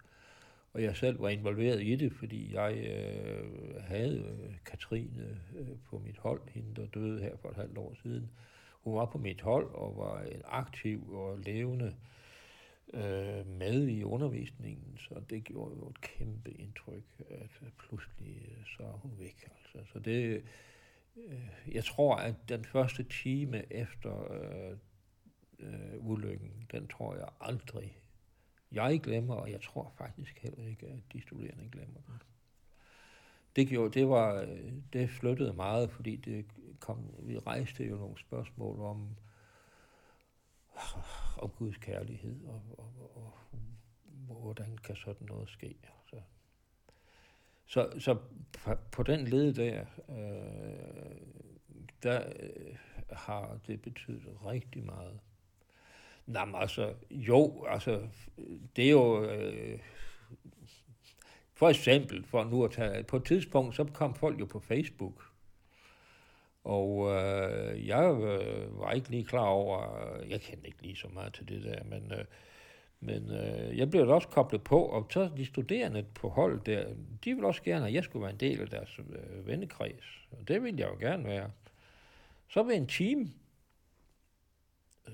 [0.73, 5.99] og jeg selv var involveret i det, fordi jeg øh, havde øh, Katrine øh, på
[5.99, 8.29] mit hold, hende der døde her for et halvt år siden.
[8.89, 11.95] Hun var på mit hold og var en aktiv og levende
[12.93, 18.83] øh, med i undervisningen, så det gjorde jo et kæmpe indtryk, at pludselig øh, så
[18.83, 19.49] er hun væk.
[19.57, 19.91] Altså.
[19.93, 20.43] Så det,
[21.15, 24.77] øh, jeg tror, at den første time efter øh,
[25.59, 28.01] øh, ulykken, den tror jeg aldrig
[28.71, 32.21] jeg glemmer, og jeg tror faktisk heller ikke, at de studerende glemmer den.
[33.55, 36.45] Det, gjorde, det, var, øh, det flyttede meget, fordi det
[36.79, 39.15] kom, vi rejste jo nogle spørgsmål om,
[41.37, 43.33] om Guds kærlighed, og, og, og,
[44.29, 45.75] og hvordan kan sådan noget ske.
[46.09, 46.21] Så,
[47.67, 48.17] så, så
[48.91, 51.21] på, den led der, øh,
[52.03, 52.75] der øh,
[53.09, 55.19] har det betydet rigtig meget.
[56.25, 58.07] Nej, altså, jo, altså,
[58.75, 59.23] det er jo...
[59.23, 59.79] Øh,
[61.53, 65.28] for eksempel, for nu at tage, på et tidspunkt, så kom folk jo på Facebook.
[66.63, 71.07] Og øh, jeg øh, var ikke lige klar over, øh, jeg kendte ikke lige så
[71.07, 72.25] meget til det der, men, øh,
[72.99, 76.85] men øh, jeg blev da også koblet på, og så de studerende på hold der,
[77.23, 80.27] de ville også gerne, at jeg skulle være en del af deres øh, vennekreds.
[80.31, 81.51] Og det ville jeg jo gerne være.
[82.49, 83.29] Så ved en team,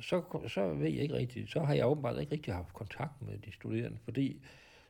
[0.01, 3.37] så, så ved jeg ikke rigtigt, så har jeg åbenbart ikke rigtig haft kontakt med
[3.37, 4.41] de studerende, fordi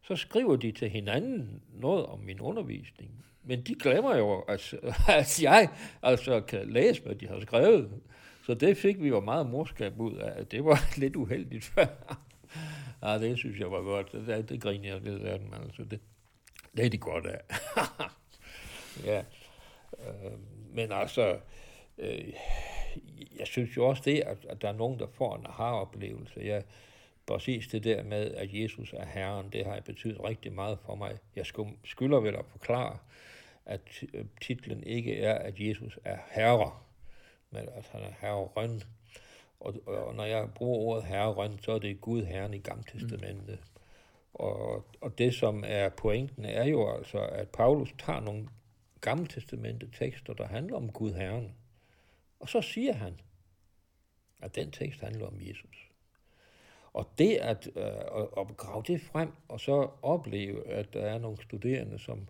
[0.02, 3.26] så skriver de til hinanden noget om min undervisning.
[3.45, 4.73] Men de glemmer jo, at,
[5.08, 5.69] at jeg
[6.01, 7.91] altså kan læse, hvad de har skrevet.
[8.45, 10.45] Så det fik vi jo meget morskab ud af.
[10.45, 11.88] Det var lidt uheldigt før.
[13.03, 14.12] ja, det synes jeg var godt.
[14.12, 15.53] Det, det griner jeg lidt af dem.
[15.53, 15.99] Altså, det,
[16.77, 17.41] det er de godt af.
[19.12, 19.23] ja.
[19.99, 20.31] Øh,
[20.73, 21.38] men altså,
[21.97, 22.34] øh,
[23.39, 26.39] jeg synes jo også det, at, at der er nogen, der får en aha-oplevelse.
[26.43, 26.63] Jeg,
[27.25, 31.17] præcis det der med, at Jesus er Herren, det har betydet rigtig meget for mig.
[31.36, 31.45] Jeg
[31.84, 32.97] skylder vel at forklare,
[33.65, 33.82] at
[34.41, 36.71] titlen ikke er, at Jesus er herre,
[37.51, 38.84] men at han er herren.
[39.60, 43.60] Og, og når jeg bruger ordet herren, så er det Gud herren i Gamle Testamentet.
[43.60, 43.82] Mm.
[44.34, 48.47] Og, og det, som er pointen, er jo altså, at Paulus tager nogle
[49.01, 51.56] Gamle Testamente tekster, der handler om Gud herren.
[52.39, 53.19] Og så siger han,
[54.41, 55.89] at den tekst handler om Jesus.
[56.93, 61.17] Og det at, øh, at, at grave det frem, og så opleve, at der er
[61.17, 62.28] nogle studerende, som,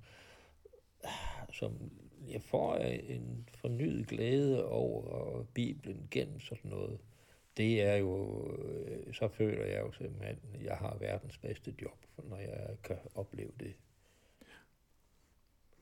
[1.53, 1.91] som
[2.31, 6.99] jeg får en fornyet glæde over Bibelen gennem sådan noget,
[7.57, 12.05] det er jo, øh, så føler jeg jo simpelthen, at jeg har verdens bedste job,
[12.29, 13.73] når jeg kan opleve det.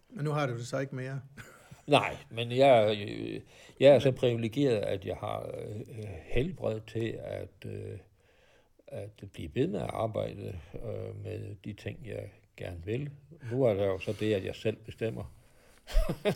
[0.09, 1.21] Men nu har du det så ikke mere.
[1.87, 2.97] Nej, men jeg,
[3.79, 5.81] jeg er så privilegeret, at jeg har øh,
[6.23, 7.97] helbred til at, øh,
[8.87, 13.09] at blive ved med at arbejde øh, med de ting, jeg gerne vil.
[13.51, 15.33] Nu er der jo så det, at jeg selv bestemmer.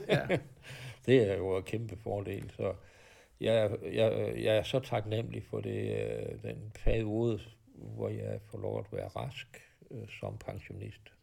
[0.07, 0.27] ja.
[1.05, 2.73] det er jo en kæmpe fordel, så
[3.39, 7.39] jeg, jeg, jeg er så taknemmelig for det, den periode,
[7.75, 9.61] hvor jeg får lov at være rask
[10.19, 11.13] som pensionist.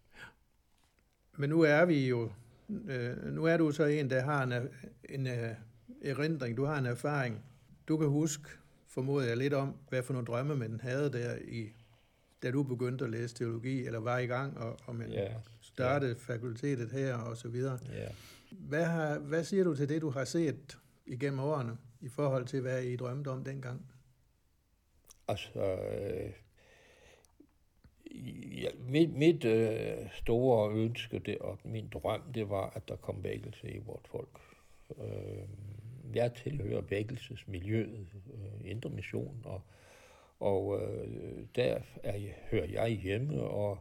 [1.32, 2.30] Men nu er vi jo
[2.68, 4.68] øh, nu er du så en, der har en,
[5.08, 5.26] en
[6.04, 7.42] erindring, du har en erfaring.
[7.88, 8.48] Du kan huske,
[8.88, 11.72] formoder jeg lidt om, hvad for nogle drømme man havde der, i,
[12.42, 15.34] da du begyndte at læse teologi, eller var i gang, og, og man yeah.
[15.60, 16.20] startede yeah.
[16.20, 17.78] fakultetet her, og så videre.
[17.94, 18.10] Yeah.
[18.50, 22.60] Hvad, har, hvad siger du til det, du har set igennem årene, i forhold til,
[22.60, 23.86] hvad I drømte om dengang?
[25.28, 26.32] Altså, øh,
[28.62, 33.24] ja, mit, mit øh, store ønske det, og min drøm, det var, at der kom
[33.24, 34.40] vækkelse i vort folk.
[34.98, 35.48] Øh,
[36.14, 39.62] jeg tilhører vækkelsesmiljøet, øh, Indre Mission, og,
[40.40, 42.18] og øh, der er,
[42.50, 43.78] hører jeg hjemme, og,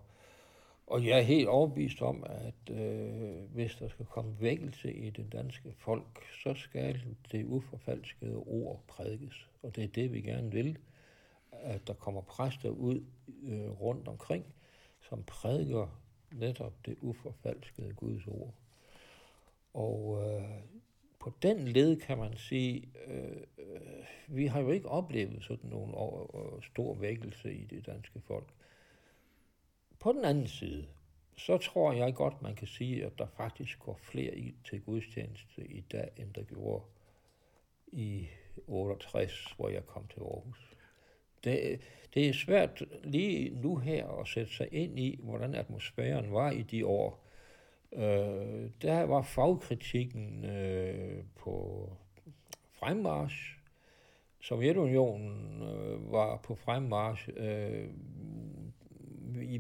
[0.88, 5.34] og jeg er helt overbevist om, at øh, hvis der skal komme vækkelse i det
[5.34, 9.48] danske folk, så skal det uforfalskede ord prædikes.
[9.64, 10.78] Og det er det, vi gerne vil
[11.64, 13.04] at der kommer præster ud
[13.44, 14.46] øh, rundt omkring,
[15.02, 15.88] som prædiker
[16.32, 18.54] netop det uforfalskede Guds ord.
[19.74, 20.44] Og øh,
[21.24, 25.92] på den led kan man sige, øh, øh, vi har jo ikke oplevet sådan nogen
[25.96, 28.54] år, øh, stor vækkelse i det danske folk.
[30.00, 30.86] På den anden side,
[31.38, 35.66] så tror jeg godt, man kan sige, at der faktisk går flere i til gudstjeneste
[35.66, 36.84] i dag, end der gjorde
[37.88, 38.28] i
[38.68, 40.76] 68, hvor jeg kom til Aarhus.
[41.44, 41.82] Det,
[42.14, 46.62] det er svært lige nu her at sætte sig ind i, hvordan atmosfæren var i
[46.62, 47.23] de år.
[47.96, 51.90] Øh, der var fagkritikken øh, på
[52.72, 53.60] fremmarsch.
[54.42, 57.30] Sovjetunionen øh, var på fremmarsch.
[57.36, 57.90] Øh,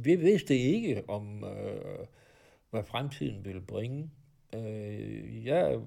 [0.04, 2.06] vi vidste ikke om, øh,
[2.70, 4.10] hvad fremtiden ville bringe.
[4.56, 5.80] Øh, jeg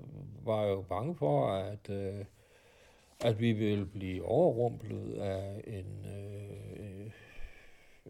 [0.45, 2.25] var jo bange for, at, øh,
[3.25, 7.11] at vi ville blive overrumplet af en, øh,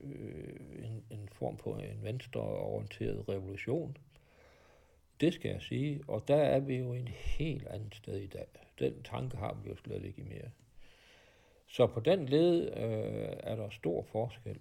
[0.03, 3.96] øh, en, en form på en venstreorienteret revolution.
[5.21, 8.47] Det skal jeg sige, og der er vi jo en helt anden sted i dag.
[8.79, 10.51] Den tanke har vi jo slet ikke mere.
[11.67, 14.59] Så på den led øh, er der stor forskel.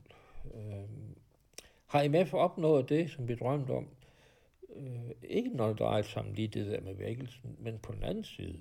[0.53, 0.83] Øh,
[1.85, 3.87] har IMF opnået det, som vi drømte om?
[4.75, 8.03] Øh, ikke når det drejer sig om lige det der med vækkelsen, men på den
[8.03, 8.59] anden side,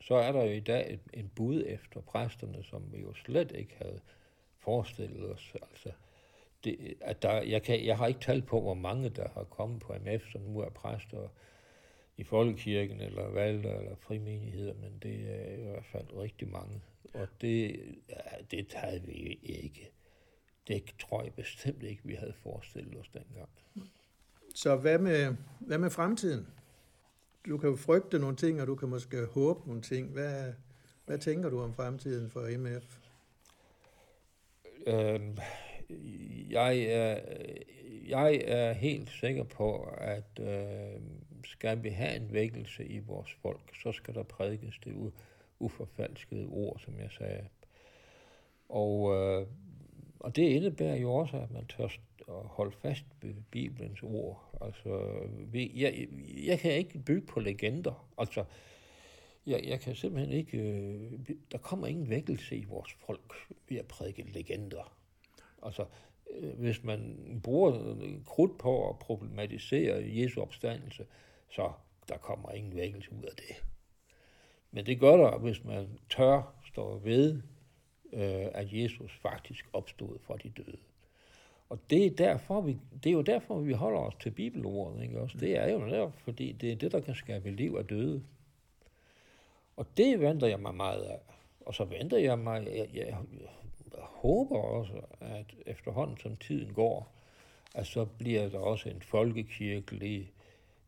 [0.00, 3.52] så er der jo i dag et, en bud efter præsterne, som vi jo slet
[3.52, 4.00] ikke havde
[4.58, 5.56] forestillet os.
[5.62, 5.92] Altså,
[6.64, 9.80] det, at der, jeg, kan, jeg har ikke talt på, hvor mange der har kommet
[9.80, 11.28] på MF, som nu er præster
[12.16, 16.82] i folkekirken, eller valgte, eller frimenigheder, men det er i hvert fald rigtig mange.
[17.14, 19.90] Og det, ja, det havde vi ikke.
[20.68, 23.48] Det tror jeg bestemt ikke, vi havde forestillet os dengang.
[24.54, 26.46] Så hvad med, hvad med fremtiden?
[27.46, 30.08] Du kan jo frygte nogle ting, og du kan måske håbe nogle ting.
[30.12, 30.52] Hvad,
[31.06, 32.98] hvad tænker du om fremtiden for MF?
[34.86, 35.38] Øhm,
[36.50, 37.20] jeg, er,
[38.08, 41.00] jeg er helt sikker på, at øh,
[41.44, 45.12] skal vi have en vækkelse i vores folk, så skal der prædikes det
[45.58, 47.44] uforfalskede ord, som jeg sagde.
[48.68, 49.46] Og, øh,
[50.20, 51.88] og det indebærer jo også, at man tør
[52.28, 54.58] at holde fast ved Bibelens ord.
[54.60, 55.22] Altså,
[55.52, 56.08] vi, jeg,
[56.46, 58.08] jeg kan ikke bygge på legender.
[58.18, 58.44] Altså,
[59.46, 60.58] jeg, jeg kan simpelthen ikke...
[60.58, 61.20] Øh,
[61.52, 63.32] der kommer ingen vækkelse i vores folk
[63.68, 64.97] ved at prædike legender.
[65.62, 65.84] Altså,
[66.30, 71.06] øh, hvis man bruger krudt på at problematisere Jesu opstandelse,
[71.50, 71.72] så
[72.08, 73.64] der kommer ingen vækkelse ud af det.
[74.70, 77.42] Men det gør der, hvis man tør stå ved,
[78.12, 80.78] øh, at Jesus faktisk opstod fra de døde.
[81.68, 85.02] Og det er, derfor, vi, det er jo derfor, vi holder os til bibelordet.
[85.02, 85.20] Ikke?
[85.20, 88.22] Også det er jo der, fordi det er det, der kan skabe liv af døde.
[89.76, 91.18] Og det venter jeg mig meget af.
[91.60, 93.16] Og så venter jeg mig, jeg, jeg
[93.98, 97.12] håber også, at efterhånden som tiden går,
[97.74, 100.32] at så bliver der også en folkekirkelig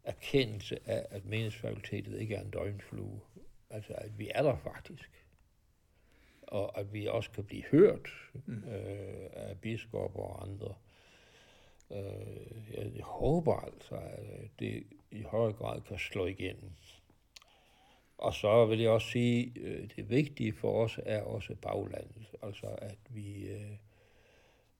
[0.04, 3.20] erkendelse af, at meningsfakultetet ikke er en døgnflue.
[3.70, 5.20] Altså, at vi er der faktisk
[6.50, 8.08] og at vi også kan blive hørt
[8.46, 8.64] mm.
[8.68, 10.74] øh, af biskopper og andre.
[11.90, 16.70] Øh, jeg, jeg håber altså, at det i høj grad kan slå igennem.
[18.20, 22.26] Og så vil jeg også sige, øh, det vigtige for os er også baglandet.
[22.42, 23.76] Altså at vi, øh,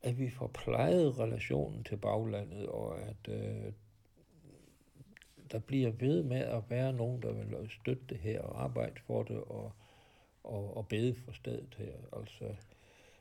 [0.02, 3.72] at vi får plejet relationen til baglandet, og at øh,
[5.52, 9.22] der bliver ved med at være nogen, der vil støtte det her og arbejde for
[9.22, 9.72] det, og
[10.44, 11.92] og, og bede for stedet her.
[12.12, 12.44] Altså,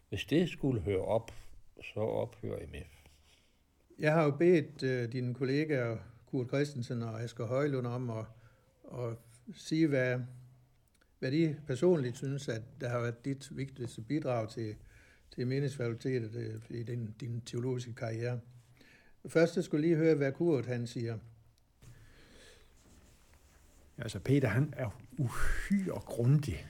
[0.10, 1.32] hvis det skulle høre op,
[1.94, 3.06] så ophører MF.
[4.00, 8.26] Jeg har jo bedt øh, dine kollegaer, Kurt Christensen og Asger Højlund, om at,
[8.94, 9.18] at
[9.54, 10.20] sige, hvad,
[11.20, 14.76] hvad de personligt synes, at der har været dit vigtigste bidrag til,
[15.32, 18.40] til meningsfakultetet øh, i din, din teologiske karriere.
[19.28, 21.18] Først jeg skulle lige høre, hvad Kurt han siger.
[23.98, 26.68] Altså Peter, han er uhyre grundig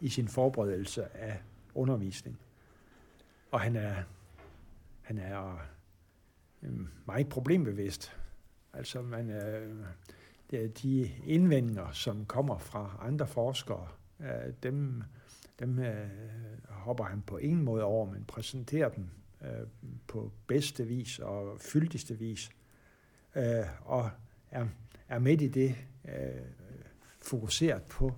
[0.00, 1.42] i sin forberedelse af
[1.74, 2.38] undervisning.
[3.50, 4.02] Og han er,
[5.02, 5.58] han er
[6.62, 6.72] øh,
[7.06, 8.16] meget problembevidst.
[8.72, 9.86] Altså man, øh,
[10.52, 13.88] Øh, de indvendinger, som kommer fra andre forskere,
[14.20, 15.02] øh, dem,
[15.58, 16.08] dem øh,
[16.68, 19.08] hopper han på ingen måde over, men præsenterer dem
[20.06, 22.50] på bedste vis og fyldigste vis.
[23.80, 24.10] Og
[24.50, 24.66] er,
[25.08, 25.74] er midt i det
[27.18, 28.14] fokuseret på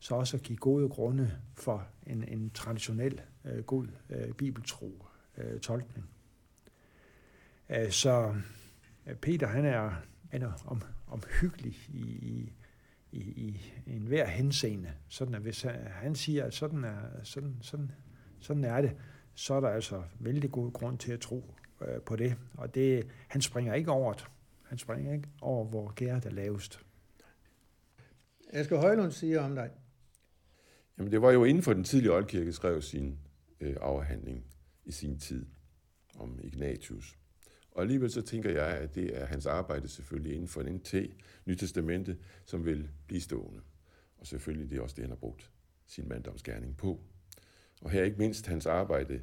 [0.00, 5.60] så også at give gode grunde for en, en traditionel øh, god øh, bibeltro øh,
[5.60, 6.10] tolkning.
[7.68, 8.34] Øh, så
[9.22, 9.90] Peter han er,
[10.30, 12.52] han er om, omhyggelig i, i,
[13.12, 14.92] i, i en hver henseende.
[15.08, 17.92] Sådan at hvis han siger, at sådan er, sådan, sådan,
[18.40, 18.96] sådan er det,
[19.34, 22.36] så er der altså vældig god grund til at tro øh, på det.
[22.54, 24.24] Og det, han springer ikke over det.
[24.62, 26.80] Han springer ikke over, hvor gæret er lavest.
[28.52, 29.70] Asger Højlund siger om dig,
[31.00, 33.18] Jamen, det var jo inden for den tidlige oldkirke, skrev sin
[33.60, 34.44] øh, afhandling
[34.84, 35.46] i sin tid
[36.18, 37.18] om Ignatius.
[37.72, 40.94] Og alligevel så tænker jeg, at det er hans arbejde selvfølgelig inden for NT,
[41.44, 43.60] Nytestamentet, som vil blive stående.
[44.18, 45.50] Og selvfølgelig det er også det, han har brugt
[45.86, 47.00] sin manddomsgerning på.
[47.80, 49.22] Og her ikke mindst hans arbejde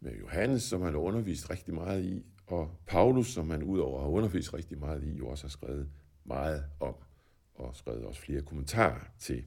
[0.00, 4.08] med Johannes, som han har undervist rigtig meget i, og Paulus, som han udover har
[4.08, 5.90] undervist rigtig meget i, jo også har skrevet
[6.24, 6.94] meget om,
[7.54, 9.44] og skrevet også flere kommentarer til.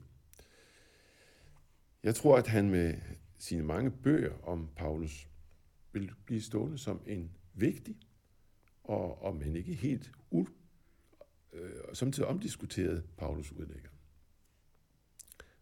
[2.02, 2.94] Jeg tror, at han med
[3.38, 5.28] sine mange bøger om Paulus
[5.92, 7.96] vil blive stående som en vigtig,
[8.84, 10.46] og, og men ikke helt u,
[11.52, 13.88] øh, som til omdiskuteret Paulus udlægger.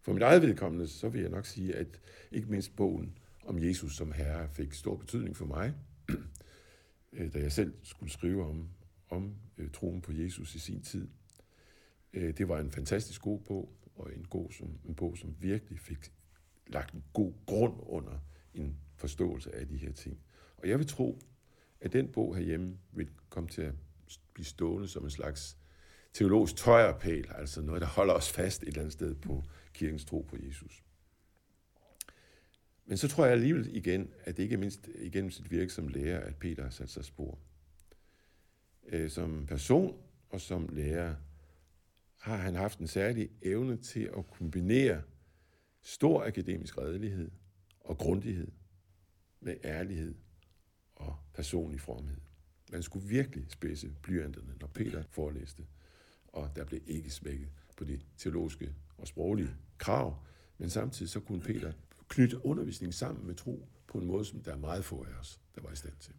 [0.00, 3.96] For mit eget vedkommende, så vil jeg nok sige, at ikke mindst bogen om Jesus
[3.96, 5.74] som herre fik stor betydning for mig,
[7.12, 8.68] øh, da jeg selv skulle skrive om,
[9.08, 11.08] om øh, troen på Jesus i sin tid.
[12.12, 15.80] Øh, det var en fantastisk god bog, og en, god, som, en bog, som virkelig
[15.80, 16.12] fik
[16.66, 18.18] lagt en god grund under
[18.54, 20.20] en forståelse af de her ting.
[20.56, 21.18] Og jeg vil tro,
[21.80, 23.74] at den bog herhjemme vil komme til at
[24.34, 25.56] blive stående som en slags
[26.12, 30.26] teologisk tøjerpæl, altså noget, der holder os fast et eller andet sted på kirkens tro
[30.28, 30.82] på Jesus.
[32.86, 35.88] Men så tror jeg alligevel igen, at det ikke er mindst igennem sit virke som
[35.88, 37.38] lærer, at Peter har sat sig spor.
[38.86, 41.14] Øh, som person og som lærer
[42.16, 45.02] har han haft en særlig evne til at kombinere
[45.82, 47.30] stor akademisk redelighed
[47.80, 48.48] og grundighed
[49.40, 50.14] med ærlighed
[51.00, 52.20] og personlig fromhed.
[52.72, 55.66] Man skulle virkelig spidse blyanterne, når Peter forelæste,
[56.28, 60.16] og der blev ikke smækket på de teologiske og sproglige krav,
[60.58, 61.72] men samtidig så kunne Peter
[62.08, 65.40] knytte undervisningen sammen med tro på en måde, som der er meget få af os,
[65.54, 66.14] der var i stand til.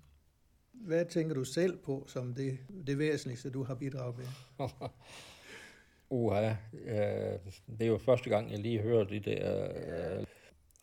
[0.72, 2.58] Hvad tænker du selv på som det,
[2.88, 4.28] det væsentligste, du har bidraget med?
[6.10, 9.68] Uha, øh, det er jo første gang, jeg lige hører det der.
[10.20, 10.26] Øh,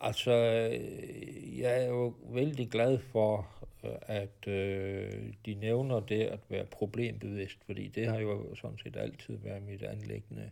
[0.00, 3.48] altså, øh, jeg er jo vældig glad for,
[3.84, 8.96] øh, at øh, de nævner det at være problembevidst, fordi det har jo sådan set
[8.96, 10.50] altid været mit anlæggende,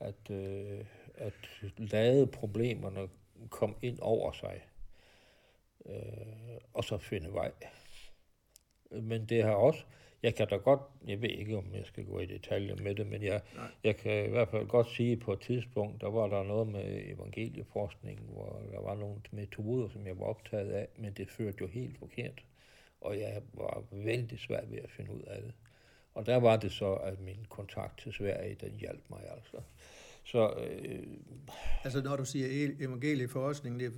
[0.00, 1.34] at, øh, at
[1.76, 3.08] lade problemerne
[3.50, 4.60] komme ind over sig,
[5.86, 7.52] øh, og så finde vej.
[8.90, 9.84] Men det har også,
[10.22, 13.06] jeg kan da godt, jeg ved ikke, om jeg skal gå i detaljer med det,
[13.06, 13.40] men jeg,
[13.84, 16.68] jeg kan i hvert fald godt sige, at på et tidspunkt, der var der noget
[16.68, 21.58] med evangelieforskning, hvor der var nogle metoder, som jeg var optaget af, men det førte
[21.60, 22.44] jo helt forkert.
[23.00, 25.52] Og jeg var vældig svært ved at finde ud af det.
[26.14, 29.56] Og der var det så, at min kontakt til Sverige, den hjalp mig altså.
[30.30, 31.02] Så, øh,
[31.84, 33.90] altså når du siger evangelieforskning, det er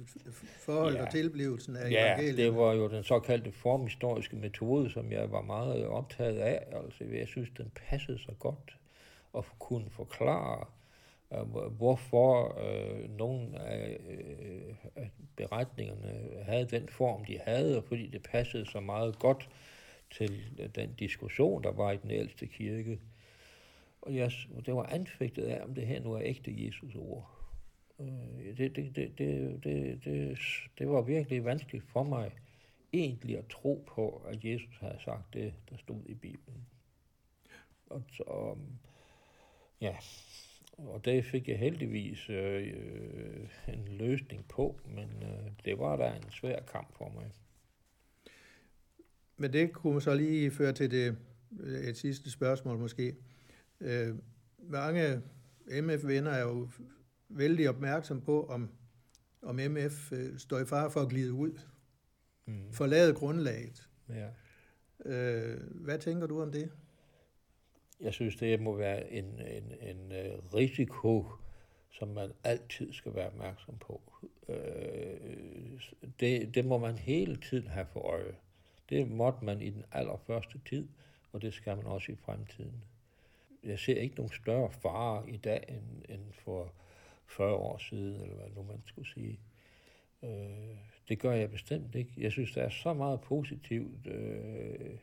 [0.59, 2.37] forhold ja, og tilblivelsen af ja, evangeliet.
[2.37, 6.65] det var jo den såkaldte formhistoriske metode, som jeg var meget optaget af.
[6.73, 8.77] Altså, jeg synes, den passede så godt
[9.39, 10.67] at kunne forklare,
[11.35, 15.07] øh, hvorfor øh, nogle af øh,
[15.37, 19.49] beretningerne havde den form, de havde, og fordi det passede så meget godt
[20.11, 20.43] til
[20.75, 22.99] den diskussion, der var i den ældste kirke.
[24.03, 24.33] Og jeg,
[24.67, 27.41] det var anfægtet af, om det her nu er ægte Jesus ord.
[28.01, 30.39] Øh, det, det, det, det, det, det,
[30.79, 32.33] det var virkelig vanskeligt for mig
[32.93, 36.67] egentlig at tro på, at Jesus havde sagt det, der stod i Bibelen.
[37.87, 38.57] Og så,
[39.81, 39.97] ja,
[40.79, 46.17] og det fik jeg heldigvis øh, øh, en løsning på, men øh, det var da
[46.17, 47.31] en svær kamp for mig.
[49.37, 51.17] Men det kunne så lige føre til det,
[51.61, 53.15] øh, et sidste spørgsmål måske.
[53.81, 54.15] Øh,
[54.59, 55.23] mange
[55.83, 56.69] MF-venner er jo
[57.29, 58.71] vældig opmærksom på, om,
[59.43, 61.61] om MF øh, står i fare for at glide ud.
[62.47, 62.73] Mm.
[62.73, 63.89] Forlade grundlaget.
[64.09, 64.29] Ja.
[65.05, 66.71] Øh, hvad tænker du om det?
[68.01, 71.27] Jeg synes, det må være en, en, en uh, risiko,
[71.91, 74.03] som man altid skal være opmærksom på.
[74.49, 74.55] Uh,
[76.21, 78.35] det, det må man hele tiden have for øje.
[78.89, 80.89] Det måtte man i den allerførste tid,
[81.33, 82.85] og det skal man også i fremtiden
[83.65, 86.73] jeg ser ikke nogen større fare i dag end, end for
[87.27, 89.39] 40 år siden, eller hvad nu man skulle sige.
[90.23, 90.77] Øh,
[91.09, 92.13] det gør jeg bestemt ikke.
[92.17, 94.07] Jeg synes, der er så meget positivt.
[94.07, 94.99] Øh,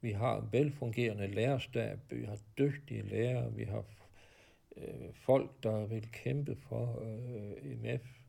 [0.00, 3.84] vi har en velfungerende lærerstab, vi har dygtige lærere, vi har
[4.76, 8.20] øh, folk, der vil kæmpe for øh, MF.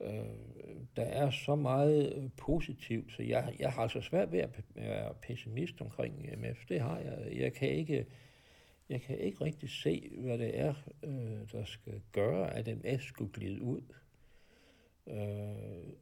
[0.00, 0.08] Øh,
[0.96, 5.14] der er så meget øh, positivt, så jeg, jeg har altså svært ved at være
[5.22, 6.66] pessimist omkring MF.
[6.68, 7.36] Det har jeg.
[7.36, 8.06] Jeg kan ikke
[8.88, 13.32] jeg kan ikke rigtig se, hvad det er, øh, der skal gøre, at MS skulle
[13.32, 13.82] glide ud.
[15.06, 15.92] Øh,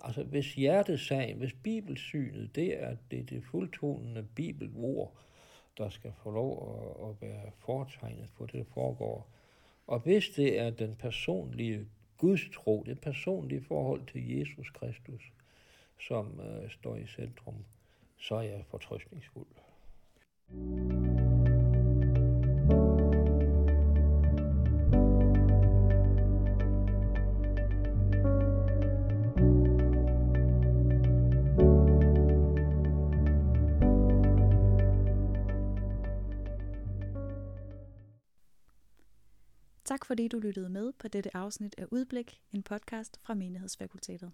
[0.00, 5.16] altså, hvis hjertesagen, hvis bibelsynet, det er det, det fuldtonende bibelord,
[5.78, 9.30] der skal få lov at, at være foretegnet på det, der foregår.
[9.86, 11.86] Og hvis det er den personlige
[12.18, 15.32] gudstro, det personlige forhold til Jesus Kristus,
[16.00, 17.64] som øh, står i centrum,
[18.18, 19.46] så er jeg fortrøstningsfuld.
[20.54, 21.11] thank you
[40.02, 44.32] Tak fordi du lyttede med på dette afsnit af Udblik, en podcast fra Menighedsfakultetet.